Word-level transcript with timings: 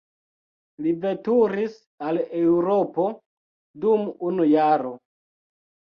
Li 0.85 0.93
veturis 1.03 1.75
al 2.09 2.19
Eŭropo 2.39 3.07
dum 3.85 4.11
unu 4.31 4.49
jaro. 4.57 4.95